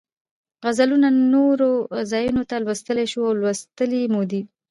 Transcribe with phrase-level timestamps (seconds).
[0.65, 1.71] غزلونه نورو
[2.11, 4.41] ځایونو کې لوستلی شو او لوستې مو دي.